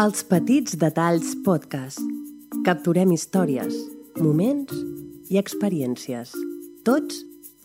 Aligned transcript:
Els 0.00 0.22
Petits 0.24 0.78
Detalls 0.80 1.34
Podcast. 1.44 2.00
Capturem 2.64 3.10
històries, 3.12 3.74
moments 4.16 4.72
i 5.28 5.36
experiències. 5.36 6.30
Tots 6.88 7.18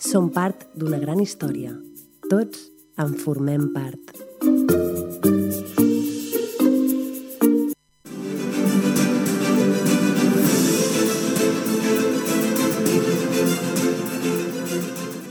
som 0.04 0.28
part 0.36 0.66
d'una 0.76 1.00
gran 1.00 1.22
història. 1.24 1.72
Tots 2.28 2.66
en 3.00 3.16
formem 3.22 3.70
part. 3.72 4.12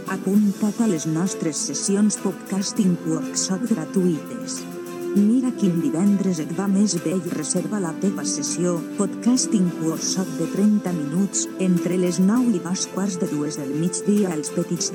Apunta't 0.09 0.81
a 0.81 0.89
les 0.95 1.05
nostres 1.05 1.67
sessions 1.69 2.17
podcasting 2.25 2.97
workshop 3.05 3.69
gratuïtes. 3.75 4.63
Mira 5.15 5.53
quin 5.55 5.77
divendres 5.79 6.41
et 6.43 6.51
va 6.59 6.65
més 6.67 6.97
bé 7.05 7.13
i 7.15 7.31
reserva 7.37 7.79
la 7.79 7.93
teva 8.03 8.25
sessió. 8.27 8.73
Podcasting 8.99 9.69
workshop 9.85 10.27
de 10.41 10.49
30 10.57 10.91
minuts 10.97 11.45
entre 11.63 12.01
les 12.03 12.19
9 12.19 12.57
i 12.59 12.63
dos 12.65 12.89
quarts 12.97 13.21
de 13.23 13.31
dues 13.31 13.55
del 13.61 13.71
migdia 13.79 14.33
als 14.35 14.51
petits 14.51 14.91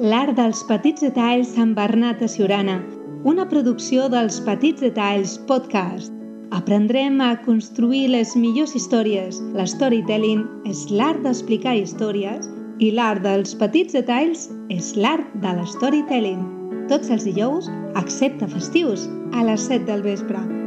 L'art 0.00 0.32
dels 0.32 0.62
petits 0.64 1.02
detalls 1.04 1.50
amb 1.60 1.76
Bernat 1.76 2.22
a 2.24 2.28
Siurana, 2.32 2.78
una 3.28 3.44
producció 3.50 4.06
dels 4.08 4.38
Petits 4.46 4.80
Detalls 4.80 5.34
Podcast. 5.50 6.14
Aprendrem 6.56 7.18
a 7.20 7.34
construir 7.44 8.06
les 8.08 8.32
millors 8.32 8.72
històries. 8.78 9.42
L'storytelling 9.58 10.46
és 10.70 10.86
l'art 10.88 11.20
d'explicar 11.26 11.74
històries 11.82 12.48
i 12.80 12.88
l'art 12.96 13.20
dels 13.26 13.52
petits 13.60 13.92
detalls 13.98 14.46
és 14.72 14.94
l'art 14.96 15.36
de 15.44 15.52
l'storytelling. 15.58 16.40
Tots 16.88 17.12
els 17.12 17.28
dijous, 17.28 17.68
excepte 18.00 18.48
festius, 18.56 19.04
a 19.36 19.44
les 19.44 19.68
7 19.68 19.84
del 19.92 20.00
vespre. 20.08 20.59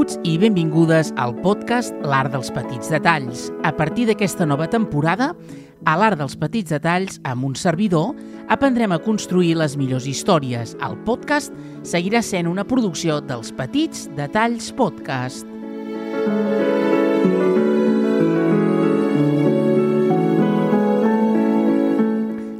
Benvinguts 0.00 0.20
i 0.24 0.38
benvingudes 0.40 1.08
al 1.20 1.34
podcast 1.44 1.92
L'Art 2.08 2.32
dels 2.32 2.48
Petits 2.56 2.88
Detalls. 2.88 3.50
A 3.68 3.72
partir 3.76 4.06
d'aquesta 4.08 4.46
nova 4.48 4.64
temporada, 4.64 5.34
a 5.84 5.96
l'Art 6.00 6.16
dels 6.16 6.38
Petits 6.40 6.72
Detalls, 6.72 7.18
amb 7.28 7.44
un 7.44 7.52
servidor, 7.52 8.14
aprendrem 8.48 8.94
a 8.96 8.98
construir 9.04 9.58
les 9.60 9.76
millors 9.76 10.06
històries. 10.08 10.72
El 10.80 10.96
podcast 11.04 11.52
seguirà 11.84 12.24
sent 12.24 12.48
una 12.48 12.64
producció 12.64 13.18
dels 13.20 13.52
Petits 13.52 14.08
Detalls 14.16 14.72
Podcast. 14.72 15.44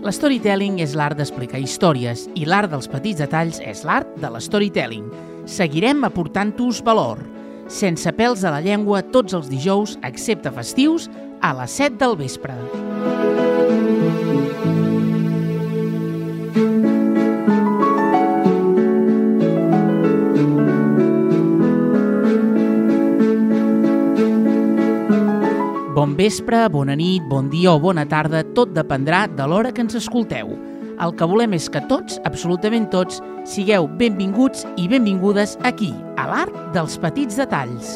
L'storytelling 0.04 0.82
és 0.84 0.92
l'art 0.92 1.16
d'explicar 1.16 1.64
històries 1.64 2.28
i 2.36 2.44
l'art 2.44 2.68
dels 2.68 2.90
petits 2.90 3.24
detalls 3.24 3.64
és 3.64 3.86
l'art 3.88 4.12
de 4.20 4.28
l'storytelling. 4.28 5.08
Seguirem 5.50 6.04
aportant-vos 6.04 6.82
valor, 6.84 7.29
sense 7.70 8.10
pèls 8.18 8.42
a 8.42 8.50
la 8.50 8.60
llengua 8.64 9.04
tots 9.14 9.36
els 9.38 9.48
dijous, 9.50 9.94
excepte 10.02 10.50
festius, 10.50 11.06
a 11.40 11.54
les 11.56 11.78
7 11.78 11.96
del 12.02 12.16
vespre. 12.18 12.56
Bon 25.94 26.16
vespre, 26.16 26.64
bona 26.72 26.96
nit, 26.96 27.22
bon 27.28 27.48
dia 27.52 27.74
o 27.74 27.78
bona 27.78 28.06
tarda, 28.08 28.42
tot 28.56 28.74
dependrà 28.74 29.26
de 29.28 29.46
l'hora 29.46 29.70
que 29.72 29.84
ens 29.84 29.94
escolteu. 30.00 30.56
El 31.00 31.14
que 31.16 31.24
volem 31.24 31.54
és 31.56 31.66
que 31.72 31.80
tots, 31.88 32.18
absolutament 32.28 32.84
tots, 32.92 33.22
sigueu 33.48 33.86
benvinguts 34.00 34.66
i 34.76 34.84
benvingudes 34.90 35.56
aquí, 35.64 35.94
a 36.20 36.26
l'Art 36.28 36.58
dels 36.74 36.98
Petits 37.00 37.40
Detalls. 37.40 37.94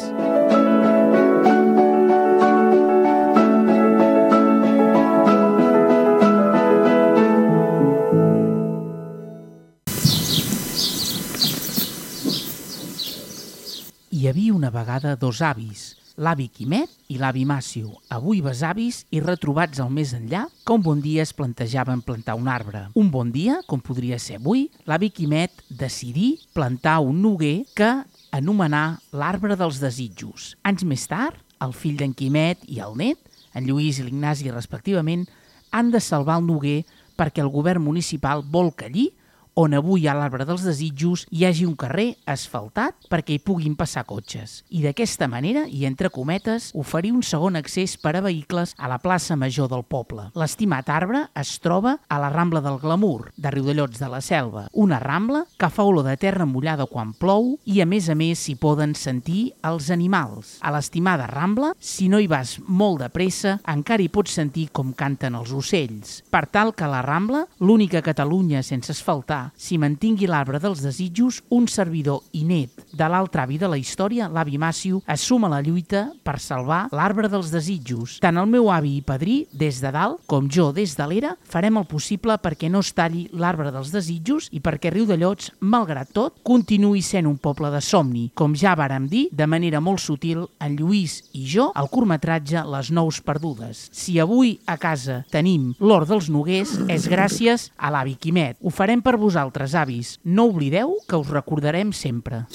Hi 14.09 14.25
havia 14.31 14.55
una 14.57 14.73
vegada 14.73 15.13
dos 15.13 15.43
avis, 15.45 15.91
l'avi 16.17 16.47
Quimet 16.47 16.91
i 17.11 17.17
l'avi 17.19 17.43
Màcio, 17.47 17.91
avui 18.13 18.41
besavis 18.43 19.03
i 19.11 19.19
retrobats 19.23 19.81
al 19.83 19.91
més 19.93 20.13
enllà, 20.15 20.45
que 20.65 20.75
un 20.75 20.83
bon 20.83 21.01
dia 21.03 21.23
es 21.25 21.33
plantejaven 21.35 22.01
plantar 22.05 22.37
un 22.39 22.47
arbre. 22.47 22.85
Un 22.95 23.11
bon 23.11 23.31
dia, 23.33 23.59
com 23.67 23.83
podria 23.83 24.19
ser 24.19 24.39
avui, 24.39 24.69
l'avi 24.87 25.11
Quimet 25.11 25.65
decidí 25.69 26.35
plantar 26.55 27.01
un 27.03 27.21
noguer 27.21 27.65
que 27.75 27.91
anomenar 28.35 29.01
l'arbre 29.11 29.57
dels 29.59 29.81
desitjos. 29.83 30.53
Anys 30.63 30.85
més 30.87 31.05
tard, 31.11 31.37
el 31.63 31.75
fill 31.75 31.99
d'en 31.99 32.15
Quimet 32.15 32.63
i 32.71 32.81
el 32.83 32.95
net, 32.99 33.19
en 33.55 33.67
Lluís 33.67 33.99
i 33.99 34.07
l'Ignasi 34.07 34.51
respectivament, 34.51 35.27
han 35.71 35.91
de 35.91 35.99
salvar 35.99 36.39
el 36.39 36.47
noguer 36.47 36.83
perquè 37.15 37.43
el 37.43 37.51
govern 37.51 37.83
municipal 37.83 38.43
vol 38.43 38.73
que 38.75 38.87
allí 38.89 39.09
on 39.55 39.73
avui 39.73 40.07
ha 40.07 40.13
l'arbre 40.13 40.45
dels 40.45 40.65
desitjos, 40.67 41.25
hi 41.31 41.45
hagi 41.47 41.65
un 41.65 41.77
carrer 41.79 42.09
asfaltat 42.27 43.07
perquè 43.11 43.37
hi 43.37 43.43
puguin 43.43 43.77
passar 43.79 44.03
cotxes. 44.07 44.57
I 44.75 44.83
d'aquesta 44.83 45.29
manera, 45.31 45.63
i 45.71 45.85
entre 45.87 46.11
cometes, 46.11 46.71
oferir 46.75 47.13
un 47.15 47.23
segon 47.23 47.55
accés 47.55 47.95
per 47.97 48.17
a 48.19 48.23
vehicles 48.25 48.75
a 48.77 48.89
la 48.91 48.99
plaça 48.99 49.37
major 49.39 49.69
del 49.71 49.85
poble. 49.87 50.27
L'estimat 50.35 50.91
arbre 50.91 51.25
es 51.39 51.53
troba 51.63 51.95
a 52.07 52.19
la 52.19 52.29
Rambla 52.33 52.61
del 52.61 52.79
Glamour, 52.83 53.31
de 53.37 53.53
Riudellots 53.55 54.01
de 54.01 54.09
la 54.11 54.19
Selva, 54.21 54.65
una 54.73 54.99
rambla 54.99 55.45
que 55.57 55.71
fa 55.71 55.87
olor 55.87 56.03
de 56.03 56.17
terra 56.19 56.45
mullada 56.45 56.89
quan 56.91 57.13
plou 57.15 57.55
i, 57.63 57.79
a 57.79 57.87
més 57.87 58.09
a 58.11 58.15
més, 58.19 58.43
s'hi 58.43 58.57
poden 58.59 58.95
sentir 58.99 59.53
els 59.63 59.89
animals. 59.93 60.57
A 60.59 60.73
l'estimada 60.75 61.29
Rambla, 61.31 61.71
si 61.79 62.09
no 62.11 62.19
hi 62.19 62.27
vas 62.27 62.57
molt 62.67 62.99
de 63.05 63.09
pressa, 63.13 63.57
encara 63.71 64.03
hi 64.03 64.11
pots 64.11 64.35
sentir 64.35 64.67
com 64.75 64.91
canten 64.91 65.39
els 65.39 65.55
ocells. 65.55 66.19
Per 66.27 66.43
tal 66.51 66.75
que 66.75 66.83
a 66.83 66.91
la 66.91 67.03
Rambla, 67.05 67.45
l'única 67.63 68.03
Catalunya 68.03 68.63
sense 68.65 68.91
asfaltar, 68.91 69.44
s'hi 69.57 69.77
mantingui 69.81 70.27
l'arbre 70.29 70.59
dels 70.59 70.81
desitjos, 70.83 71.41
un 71.49 71.67
servidor 71.71 72.23
i 72.33 72.43
net 72.47 72.85
de 72.95 73.07
l'altre 73.11 73.43
avi 73.43 73.59
de 73.61 73.69
la 73.69 73.77
història, 73.77 74.29
l'avi 74.31 74.57
Màcio, 74.57 75.01
es 75.07 75.25
suma 75.27 75.47
a 75.47 75.55
la 75.55 75.61
lluita 75.61 76.07
per 76.23 76.37
salvar 76.39 76.85
l'arbre 76.95 77.29
dels 77.31 77.51
desitjos. 77.53 78.17
Tant 78.23 78.39
el 78.39 78.49
meu 78.49 78.69
avi 78.71 78.95
i 78.99 79.03
padrí, 79.05 79.37
des 79.53 79.81
de 79.83 79.91
dalt, 79.91 80.21
com 80.29 80.47
jo 80.51 80.71
des 80.75 80.95
de 80.97 81.07
l'era, 81.09 81.35
farem 81.43 81.77
el 81.79 81.87
possible 81.89 82.37
perquè 82.41 82.69
no 82.71 82.81
es 82.85 82.93
talli 82.95 83.25
l'arbre 83.33 83.71
dels 83.73 83.91
desitjos 83.93 84.49
i 84.55 84.61
perquè 84.63 84.93
Riudellots, 84.93 85.51
malgrat 85.59 86.13
tot, 86.15 86.39
continuï 86.45 87.03
sent 87.05 87.27
un 87.27 87.37
poble 87.41 87.71
de 87.73 87.81
somni, 87.83 88.29
com 88.33 88.55
ja 88.55 88.75
vàrem 88.77 89.09
dir 89.11 89.27
de 89.31 89.47
manera 89.49 89.81
molt 89.83 90.01
sutil 90.03 90.45
en 90.63 90.77
Lluís 90.79 91.19
i 91.33 91.45
jo 91.49 91.69
al 91.75 91.89
curtmetratge 91.91 92.63
Les 92.71 92.91
Nous 92.95 93.21
Perdudes. 93.25 93.89
Si 93.91 94.19
avui 94.19 94.55
a 94.65 94.77
casa 94.81 95.21
tenim 95.31 95.73
l'or 95.79 96.07
dels 96.07 96.29
noguers, 96.31 96.77
és 96.91 97.09
gràcies 97.11 97.69
a 97.77 97.91
l'avi 97.93 98.15
Quimet. 98.19 98.57
Ho 98.63 98.71
farem 98.73 99.01
per 99.03 99.17
vosaltres, 99.17 99.34
avis. 99.75 100.19
No 100.23 100.49
oblideu 100.49 100.97
que 101.07 101.15
us 101.15 101.29
recordarem 101.29 101.91
sempre. 101.91 102.45